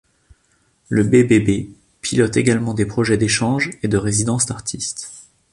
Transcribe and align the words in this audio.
Le 0.89 1.03
bbb 1.03 1.75
pilote 2.01 2.35
également 2.35 2.73
des 2.73 2.87
projets 2.87 3.17
d’échanges 3.17 3.69
et 3.83 3.87
de 3.87 3.97
résidences 3.97 4.47
d’artistes. 4.47 5.11